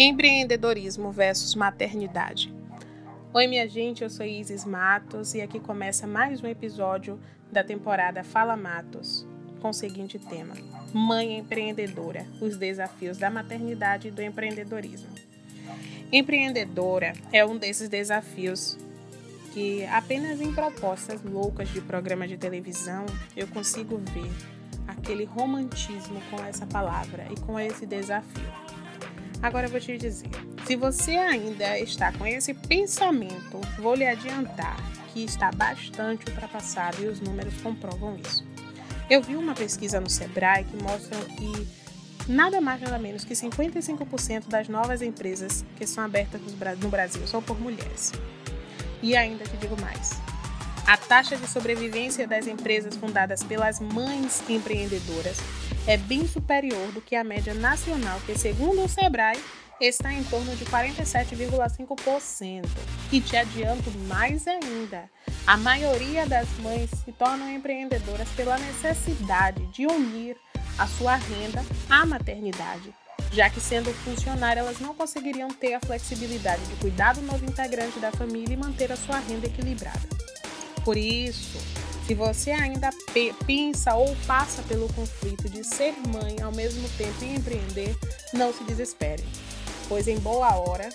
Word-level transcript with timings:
Empreendedorismo 0.00 1.10
versus 1.10 1.56
maternidade. 1.56 2.54
Oi, 3.34 3.48
minha 3.48 3.68
gente, 3.68 4.04
eu 4.04 4.08
sou 4.08 4.24
Isis 4.24 4.64
Matos 4.64 5.34
e 5.34 5.40
aqui 5.40 5.58
começa 5.58 6.06
mais 6.06 6.40
um 6.40 6.46
episódio 6.46 7.18
da 7.50 7.64
temporada 7.64 8.22
Fala 8.22 8.56
Matos, 8.56 9.26
com 9.60 9.70
o 9.70 9.74
seguinte 9.74 10.16
tema: 10.16 10.54
Mãe 10.94 11.36
empreendedora, 11.36 12.24
os 12.40 12.56
desafios 12.56 13.18
da 13.18 13.28
maternidade 13.28 14.06
e 14.06 14.10
do 14.12 14.22
empreendedorismo. 14.22 15.08
Empreendedora 16.12 17.12
é 17.32 17.44
um 17.44 17.56
desses 17.58 17.88
desafios 17.88 18.78
que 19.52 19.84
apenas 19.86 20.40
em 20.40 20.54
propostas 20.54 21.24
loucas 21.24 21.68
de 21.70 21.80
programa 21.80 22.28
de 22.28 22.36
televisão 22.38 23.04
eu 23.36 23.48
consigo 23.48 23.96
ver 23.96 24.30
aquele 24.86 25.24
romantismo 25.24 26.22
com 26.30 26.40
essa 26.44 26.64
palavra 26.66 27.26
e 27.32 27.40
com 27.40 27.58
esse 27.58 27.84
desafio. 27.84 28.67
Agora 29.42 29.66
eu 29.66 29.70
vou 29.70 29.80
te 29.80 29.96
dizer: 29.96 30.28
se 30.66 30.76
você 30.76 31.12
ainda 31.12 31.78
está 31.78 32.12
com 32.12 32.26
esse 32.26 32.52
pensamento, 32.54 33.60
vou 33.78 33.94
lhe 33.94 34.06
adiantar 34.06 34.76
que 35.12 35.24
está 35.24 35.50
bastante 35.50 36.28
ultrapassado 36.28 37.02
e 37.02 37.06
os 37.06 37.20
números 37.20 37.54
comprovam 37.62 38.16
isso. 38.16 38.46
Eu 39.08 39.22
vi 39.22 39.36
uma 39.36 39.54
pesquisa 39.54 40.00
no 40.00 40.10
Sebrae 40.10 40.64
que 40.64 40.82
mostra 40.82 41.18
que 41.36 41.68
nada 42.30 42.60
mais 42.60 42.80
nada 42.80 42.98
menos 42.98 43.24
que 43.24 43.32
55% 43.32 44.48
das 44.48 44.68
novas 44.68 45.00
empresas 45.00 45.64
que 45.76 45.86
são 45.86 46.04
abertas 46.04 46.40
no 46.80 46.88
Brasil 46.88 47.26
são 47.26 47.42
por 47.42 47.58
mulheres. 47.58 48.12
E 49.02 49.16
ainda 49.16 49.44
te 49.44 49.56
digo 49.56 49.80
mais: 49.80 50.10
a 50.88 50.96
taxa 50.96 51.36
de 51.36 51.46
sobrevivência 51.46 52.26
das 52.26 52.46
empresas 52.46 52.96
fundadas 52.96 53.42
pelas 53.42 53.78
mães 53.78 54.42
empreendedoras 54.48 55.36
é 55.86 55.98
bem 55.98 56.26
superior 56.26 56.90
do 56.92 57.02
que 57.02 57.14
a 57.14 57.22
média 57.22 57.52
nacional, 57.52 58.18
que, 58.24 58.38
segundo 58.38 58.82
o 58.82 58.88
Sebrae, 58.88 59.38
está 59.78 60.14
em 60.14 60.24
torno 60.24 60.56
de 60.56 60.64
47,5%. 60.64 62.64
E 63.12 63.20
te 63.20 63.36
adianto 63.36 63.90
mais 64.08 64.48
ainda: 64.48 65.10
a 65.46 65.58
maioria 65.58 66.24
das 66.24 66.48
mães 66.60 66.88
se 67.04 67.12
tornam 67.12 67.50
empreendedoras 67.50 68.30
pela 68.30 68.56
necessidade 68.56 69.66
de 69.66 69.86
unir 69.86 70.38
a 70.78 70.86
sua 70.86 71.16
renda 71.16 71.62
à 71.90 72.06
maternidade, 72.06 72.94
já 73.30 73.50
que, 73.50 73.60
sendo 73.60 73.92
funcionária, 73.92 74.60
elas 74.60 74.80
não 74.80 74.94
conseguiriam 74.94 75.50
ter 75.50 75.74
a 75.74 75.80
flexibilidade 75.80 76.64
de 76.64 76.76
cuidar 76.76 77.14
do 77.14 77.20
novo 77.20 77.44
integrante 77.44 77.98
da 77.98 78.10
família 78.10 78.54
e 78.54 78.56
manter 78.56 78.90
a 78.90 78.96
sua 78.96 79.18
renda 79.18 79.48
equilibrada. 79.48 80.08
Por 80.88 80.96
isso, 80.96 81.58
se 82.06 82.14
você 82.14 82.50
ainda 82.50 82.88
pensa 83.46 83.94
ou 83.94 84.16
passa 84.26 84.62
pelo 84.62 84.90
conflito 84.94 85.46
de 85.46 85.62
ser 85.62 85.94
mãe 86.10 86.40
ao 86.40 86.50
mesmo 86.50 86.88
tempo 86.96 87.22
e 87.22 87.34
empreender, 87.34 87.94
não 88.32 88.54
se 88.54 88.64
desespere, 88.64 89.22
pois 89.86 90.08
em 90.08 90.18
boa 90.18 90.56
hora 90.56 90.88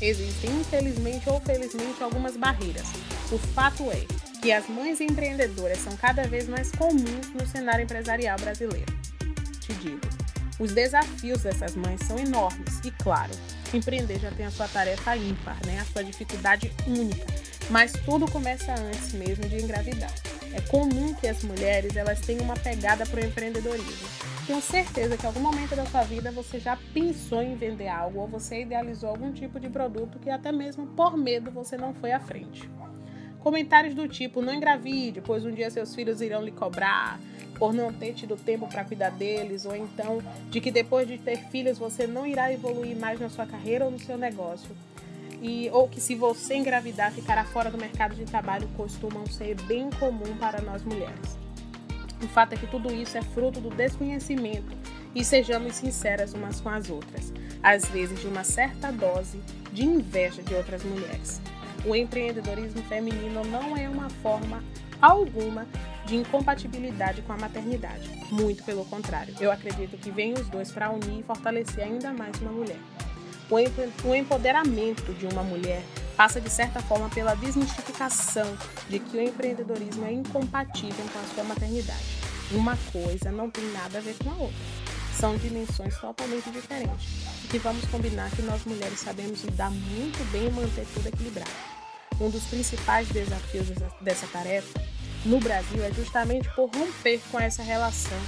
existem 0.00 0.50
infelizmente 0.58 1.28
ou 1.28 1.38
felizmente 1.38 2.02
algumas 2.02 2.34
barreiras. 2.34 2.86
O 3.30 3.36
fato 3.36 3.92
é 3.92 4.06
que 4.40 4.50
as 4.50 4.66
mães 4.70 5.02
empreendedoras 5.02 5.80
são 5.80 5.94
cada 5.98 6.26
vez 6.26 6.48
mais 6.48 6.72
comuns 6.72 7.28
no 7.34 7.46
cenário 7.46 7.84
empresarial 7.84 8.38
brasileiro. 8.38 8.98
Te 9.60 9.74
digo, 9.74 10.00
os 10.58 10.72
desafios 10.72 11.42
dessas 11.42 11.76
mães 11.76 12.00
são 12.06 12.18
enormes 12.18 12.80
e, 12.82 12.90
claro, 12.90 13.34
empreender 13.74 14.18
já 14.18 14.30
tem 14.30 14.46
a 14.46 14.50
sua 14.50 14.66
tarefa 14.66 15.14
ímpar, 15.14 15.58
né? 15.66 15.78
a 15.80 15.84
sua 15.92 16.02
dificuldade 16.02 16.72
única 16.86 17.43
mas 17.70 17.92
tudo 18.04 18.30
começa 18.30 18.72
antes 18.72 19.12
mesmo 19.12 19.48
de 19.48 19.62
engravidar. 19.62 20.12
É 20.52 20.60
comum 20.60 21.12
que 21.14 21.26
as 21.26 21.42
mulheres 21.42 21.96
elas 21.96 22.20
tenham 22.20 22.44
uma 22.44 22.54
pegada 22.54 23.04
para 23.06 23.20
o 23.20 23.24
empreendedorismo. 23.24 24.08
Tenho 24.46 24.60
certeza 24.60 25.16
que 25.16 25.24
em 25.24 25.26
algum 25.26 25.40
momento 25.40 25.74
da 25.74 25.86
sua 25.86 26.02
vida 26.02 26.30
você 26.30 26.60
já 26.60 26.78
pensou 26.92 27.42
em 27.42 27.56
vender 27.56 27.88
algo 27.88 28.20
ou 28.20 28.28
você 28.28 28.62
idealizou 28.62 29.08
algum 29.08 29.32
tipo 29.32 29.58
de 29.58 29.68
produto 29.68 30.18
que 30.18 30.30
até 30.30 30.52
mesmo 30.52 30.86
por 30.88 31.16
medo 31.16 31.50
você 31.50 31.76
não 31.76 31.94
foi 31.94 32.12
à 32.12 32.20
frente. 32.20 32.68
Comentários 33.40 33.94
do 33.94 34.06
tipo: 34.06 34.40
não 34.40 34.54
engravide, 34.54 35.20
pois 35.20 35.44
um 35.44 35.50
dia 35.50 35.70
seus 35.70 35.94
filhos 35.94 36.20
irão 36.20 36.42
lhe 36.42 36.52
cobrar, 36.52 37.18
por 37.58 37.72
não 37.72 37.92
ter 37.92 38.12
tido 38.12 38.36
tempo 38.36 38.68
para 38.68 38.84
cuidar 38.84 39.10
deles, 39.10 39.64
ou 39.64 39.74
então 39.74 40.22
de 40.50 40.60
que 40.60 40.70
depois 40.70 41.08
de 41.08 41.18
ter 41.18 41.38
filhos 41.50 41.78
você 41.78 42.06
não 42.06 42.26
irá 42.26 42.52
evoluir 42.52 42.96
mais 42.96 43.18
na 43.18 43.28
sua 43.28 43.46
carreira 43.46 43.84
ou 43.84 43.90
no 43.90 43.98
seu 43.98 44.16
negócio 44.16 44.70
e, 45.44 45.68
ou 45.70 45.86
que 45.86 46.00
se 46.00 46.14
você 46.14 46.54
engravidar 46.54 47.12
ficará 47.12 47.44
fora 47.44 47.70
do 47.70 47.76
mercado 47.76 48.14
de 48.14 48.24
trabalho 48.24 48.66
costumam 48.78 49.26
ser 49.26 49.54
bem 49.64 49.90
comum 49.90 50.38
para 50.40 50.62
nós 50.62 50.82
mulheres. 50.82 51.38
O 52.22 52.26
fato 52.26 52.54
é 52.54 52.56
que 52.56 52.66
tudo 52.66 52.90
isso 52.90 53.18
é 53.18 53.22
fruto 53.22 53.60
do 53.60 53.68
desconhecimento 53.68 54.74
e 55.14 55.22
sejamos 55.22 55.74
sinceras 55.74 56.32
umas 56.32 56.62
com 56.62 56.70
as 56.70 56.88
outras, 56.88 57.30
às 57.62 57.84
vezes 57.84 58.18
de 58.22 58.26
uma 58.26 58.42
certa 58.42 58.90
dose 58.90 59.38
de 59.70 59.84
inveja 59.84 60.42
de 60.42 60.54
outras 60.54 60.82
mulheres. 60.82 61.42
O 61.84 61.94
empreendedorismo 61.94 62.82
feminino 62.84 63.44
não 63.44 63.76
é 63.76 63.86
uma 63.86 64.08
forma 64.08 64.64
alguma 65.02 65.66
de 66.06 66.16
incompatibilidade 66.16 67.20
com 67.20 67.34
a 67.34 67.36
maternidade. 67.36 68.08
Muito 68.30 68.64
pelo 68.64 68.86
contrário, 68.86 69.34
eu 69.38 69.52
acredito 69.52 69.98
que 69.98 70.10
vem 70.10 70.32
os 70.32 70.48
dois 70.48 70.72
para 70.72 70.90
unir 70.90 71.20
e 71.20 71.22
fortalecer 71.22 71.84
ainda 71.84 72.14
mais 72.14 72.40
uma 72.40 72.52
mulher. 72.52 72.78
O 73.50 74.14
empoderamento 74.14 75.12
de 75.14 75.26
uma 75.26 75.42
mulher 75.42 75.82
passa 76.16 76.40
de 76.40 76.48
certa 76.48 76.80
forma 76.80 77.08
pela 77.10 77.34
desmistificação 77.34 78.56
de 78.88 78.98
que 78.98 79.16
o 79.16 79.20
empreendedorismo 79.20 80.04
é 80.06 80.12
incompatível 80.12 81.04
com 81.12 81.18
a 81.18 81.34
sua 81.34 81.44
maternidade. 81.44 82.04
Uma 82.52 82.76
coisa 82.92 83.30
não 83.30 83.50
tem 83.50 83.64
nada 83.72 83.98
a 83.98 84.00
ver 84.00 84.16
com 84.22 84.30
a 84.30 84.34
outra. 84.34 84.56
São 85.18 85.36
dimensões 85.36 85.96
totalmente 85.98 86.50
diferentes. 86.50 87.06
E 87.52 87.58
vamos 87.58 87.84
combinar 87.86 88.30
que 88.30 88.42
nós 88.42 88.64
mulheres 88.64 88.98
sabemos 88.98 89.42
lidar 89.44 89.70
muito 89.70 90.32
bem 90.32 90.46
e 90.46 90.50
manter 90.50 90.86
tudo 90.94 91.06
equilibrado. 91.06 91.50
Um 92.20 92.30
dos 92.30 92.44
principais 92.44 93.08
desafios 93.08 93.68
dessa 94.00 94.26
tarefa 94.28 94.80
no 95.24 95.38
Brasil 95.40 95.82
é 95.84 95.92
justamente 95.92 96.48
por 96.54 96.70
romper 96.74 97.20
com 97.30 97.38
essa 97.40 97.62
relação 97.62 98.18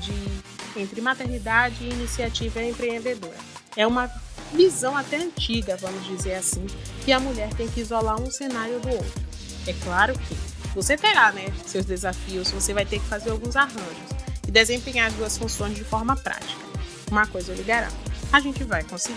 de 0.00 0.80
entre 0.80 1.00
maternidade 1.00 1.84
e 1.84 1.90
iniciativa 1.90 2.62
empreendedora. 2.62 3.36
É 3.76 3.86
uma 3.86 4.08
visão 4.52 4.96
até 4.96 5.16
antiga, 5.16 5.76
vamos 5.76 6.04
dizer 6.06 6.34
assim, 6.34 6.66
que 7.04 7.12
a 7.12 7.20
mulher 7.20 7.52
tem 7.54 7.68
que 7.68 7.80
isolar 7.80 8.20
um 8.20 8.30
cenário 8.30 8.78
do 8.80 8.88
outro. 8.90 9.22
É 9.66 9.72
claro 9.84 10.18
que 10.18 10.36
você 10.74 10.96
terá, 10.96 11.32
né, 11.32 11.46
seus 11.66 11.84
desafios, 11.84 12.50
você 12.50 12.72
vai 12.74 12.84
ter 12.84 13.00
que 13.00 13.06
fazer 13.06 13.30
alguns 13.30 13.56
arranjos 13.56 14.10
e 14.46 14.50
desempenhar 14.50 15.08
as 15.08 15.14
duas 15.14 15.36
funções 15.38 15.74
de 15.74 15.84
forma 15.84 16.14
prática. 16.16 16.66
Uma 17.10 17.26
coisa 17.26 17.52
eu 17.52 17.56
lhe 17.56 17.62
garanto, 17.62 17.96
a 18.32 18.40
gente 18.40 18.62
vai 18.64 18.82
conseguir. 18.84 19.16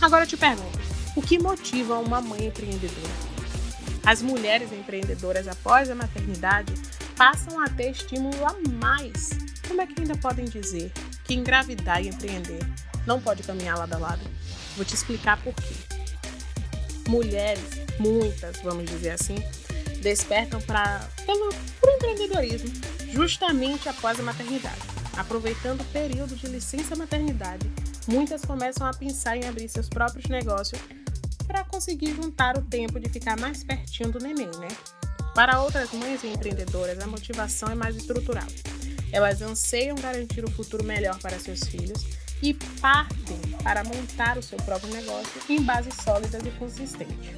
Agora 0.00 0.24
eu 0.24 0.28
te 0.28 0.36
pergunto, 0.36 0.78
o 1.14 1.22
que 1.22 1.38
motiva 1.38 1.98
uma 1.98 2.20
mãe 2.20 2.46
empreendedora? 2.46 3.30
As 4.04 4.22
mulheres 4.22 4.72
empreendedoras 4.72 5.46
após 5.46 5.90
a 5.90 5.94
maternidade 5.94 6.72
passam 7.16 7.60
a 7.60 7.68
ter 7.68 7.90
estímulo 7.90 8.46
a 8.46 8.54
mais. 8.80 9.30
Como 9.68 9.82
é 9.82 9.86
que 9.86 10.00
ainda 10.00 10.16
podem 10.16 10.46
dizer 10.46 10.90
que 11.24 11.34
engravidar 11.34 12.02
e 12.02 12.08
empreender 12.08 12.60
não 13.06 13.20
pode 13.20 13.42
caminhar 13.42 13.78
lado 13.78 13.94
a 13.94 13.98
lado. 13.98 14.22
Vou 14.76 14.84
te 14.84 14.94
explicar 14.94 15.42
por 15.42 15.54
quê. 15.54 15.74
Mulheres, 17.08 17.64
muitas, 17.98 18.60
vamos 18.62 18.88
dizer 18.88 19.10
assim, 19.10 19.36
despertam 20.00 20.60
para 20.60 21.06
o 21.28 21.90
empreendedorismo 21.90 22.72
justamente 23.12 23.88
após 23.88 24.18
a 24.20 24.22
maternidade. 24.22 24.80
Aproveitando 25.16 25.80
o 25.80 25.84
período 25.86 26.36
de 26.36 26.46
licença 26.46 26.94
maternidade, 26.94 27.70
muitas 28.06 28.42
começam 28.42 28.86
a 28.86 28.94
pensar 28.94 29.36
em 29.36 29.46
abrir 29.46 29.68
seus 29.68 29.88
próprios 29.88 30.26
negócios 30.26 30.80
para 31.46 31.64
conseguir 31.64 32.14
juntar 32.14 32.56
o 32.56 32.62
tempo 32.62 33.00
de 33.00 33.08
ficar 33.08 33.38
mais 33.38 33.64
pertinho 33.64 34.12
do 34.12 34.20
neném, 34.20 34.50
né? 34.58 34.68
Para 35.34 35.60
outras 35.62 35.90
mães 35.92 36.22
e 36.22 36.28
empreendedoras, 36.28 36.98
a 37.00 37.06
motivação 37.06 37.70
é 37.70 37.74
mais 37.74 37.96
estrutural. 37.96 38.46
Elas 39.12 39.42
anseiam 39.42 39.96
garantir 39.96 40.44
um 40.44 40.50
futuro 40.50 40.84
melhor 40.84 41.18
para 41.18 41.38
seus 41.38 41.60
filhos 41.64 42.19
e 42.42 42.54
partem 42.80 43.38
para 43.62 43.84
montar 43.84 44.38
o 44.38 44.42
seu 44.42 44.58
próprio 44.58 44.92
negócio 44.92 45.40
em 45.48 45.60
base 45.62 45.90
sólida 46.02 46.38
e 46.38 46.50
consistente. 46.52 47.34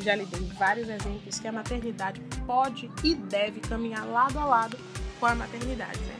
Já 0.00 0.14
lhe 0.14 0.26
dei 0.26 0.50
vários 0.58 0.88
exemplos 0.88 1.38
que 1.38 1.46
a 1.46 1.52
maternidade 1.52 2.20
pode 2.46 2.90
e 3.04 3.14
deve 3.14 3.60
caminhar 3.60 4.06
lado 4.06 4.38
a 4.38 4.44
lado 4.44 4.78
com 5.20 5.26
a 5.26 5.34
maternidade, 5.34 6.00
né? 6.00 6.16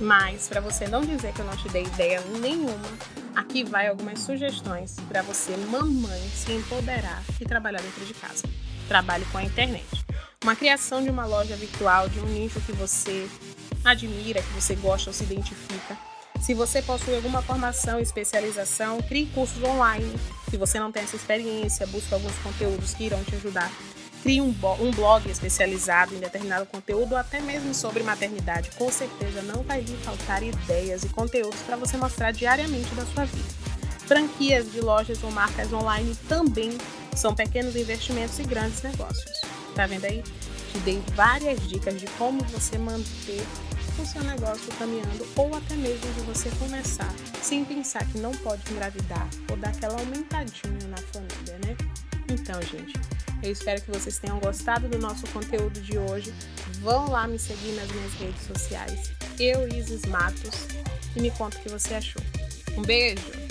Mas, 0.00 0.48
para 0.48 0.60
você 0.60 0.86
não 0.86 1.02
dizer 1.02 1.32
que 1.32 1.40
eu 1.40 1.46
não 1.46 1.56
te 1.56 1.68
dei 1.70 1.84
ideia 1.84 2.20
nenhuma, 2.40 2.88
aqui 3.34 3.64
vai 3.64 3.88
algumas 3.88 4.20
sugestões 4.20 4.96
para 5.08 5.22
você, 5.22 5.56
mamãe, 5.56 6.20
se 6.28 6.52
empoderar 6.52 7.22
e 7.40 7.44
trabalhar 7.44 7.80
dentro 7.80 8.04
de 8.04 8.14
casa. 8.14 8.44
Trabalhe 8.88 9.24
com 9.26 9.38
a 9.38 9.42
internet. 9.42 9.86
Uma 10.42 10.54
criação 10.54 11.02
de 11.02 11.10
uma 11.10 11.26
loja 11.26 11.56
virtual, 11.56 12.08
de 12.08 12.20
um 12.20 12.26
nicho 12.26 12.60
que 12.60 12.72
você 12.72 13.28
admira, 13.84 14.42
que 14.42 14.52
você 14.52 14.74
gosta 14.74 15.10
ou 15.10 15.14
se 15.14 15.24
identifica 15.24 15.96
se 16.40 16.54
você 16.54 16.82
possui 16.82 17.16
alguma 17.16 17.42
formação 17.42 17.98
especialização, 17.98 19.00
crie 19.02 19.26
cursos 19.26 19.62
online. 19.62 20.12
Se 20.50 20.56
você 20.56 20.78
não 20.78 20.92
tem 20.92 21.02
essa 21.02 21.16
experiência, 21.16 21.86
busque 21.86 22.12
alguns 22.12 22.36
conteúdos 22.38 22.94
que 22.94 23.04
irão 23.04 23.22
te 23.24 23.34
ajudar. 23.34 23.70
Crie 24.22 24.40
um, 24.40 24.54
um 24.80 24.90
blog 24.90 25.30
especializado 25.30 26.14
em 26.14 26.18
determinado 26.18 26.66
conteúdo, 26.66 27.16
até 27.16 27.40
mesmo 27.40 27.72
sobre 27.74 28.02
maternidade. 28.02 28.70
Com 28.76 28.90
certeza 28.90 29.42
não 29.42 29.62
vai 29.62 29.80
lhe 29.80 29.96
faltar 29.98 30.42
ideias 30.42 31.04
e 31.04 31.08
conteúdos 31.08 31.60
para 31.60 31.76
você 31.76 31.96
mostrar 31.96 32.32
diariamente 32.32 32.94
da 32.94 33.06
sua 33.06 33.24
vida. 33.24 33.48
Franquias 34.06 34.70
de 34.70 34.80
lojas 34.80 35.22
ou 35.22 35.30
marcas 35.30 35.72
online 35.72 36.16
também 36.28 36.76
são 37.14 37.34
pequenos 37.34 37.74
investimentos 37.74 38.38
e 38.38 38.44
grandes 38.44 38.82
negócios. 38.82 39.40
Tá 39.74 39.86
vendo 39.86 40.04
aí? 40.04 40.22
Te 40.72 40.78
dei 40.80 41.02
várias 41.14 41.60
dicas 41.68 42.00
de 42.00 42.06
como 42.18 42.42
você 42.44 42.78
manter 42.78 43.44
o 44.02 44.06
seu 44.06 44.22
negócio 44.22 44.66
caminhando 44.78 45.26
ou 45.36 45.54
até 45.54 45.74
mesmo 45.74 46.12
de 46.12 46.20
você 46.20 46.50
começar 46.58 47.12
sem 47.42 47.64
pensar 47.64 48.04
que 48.06 48.18
não 48.18 48.32
pode 48.32 48.62
engravidar 48.72 49.28
ou 49.50 49.56
dar 49.56 49.70
aquela 49.70 49.98
aumentadinha 49.98 50.88
na 50.88 50.96
família, 50.96 51.58
né? 51.64 51.76
Então, 52.28 52.60
gente, 52.62 52.94
eu 53.42 53.52
espero 53.52 53.80
que 53.80 53.90
vocês 53.90 54.18
tenham 54.18 54.38
gostado 54.40 54.88
do 54.88 54.98
nosso 54.98 55.26
conteúdo 55.28 55.80
de 55.80 55.98
hoje. 55.98 56.34
Vão 56.80 57.08
lá 57.10 57.26
me 57.28 57.38
seguir 57.38 57.72
nas 57.72 57.90
minhas 57.90 58.12
redes 58.14 58.42
sociais, 58.46 59.12
eu, 59.38 59.68
Isis 59.68 60.02
Matos, 60.06 60.66
e 61.14 61.20
me 61.20 61.30
conta 61.30 61.58
o 61.58 61.60
que 61.60 61.68
você 61.68 61.94
achou. 61.94 62.22
Um 62.76 62.82
beijo! 62.82 63.45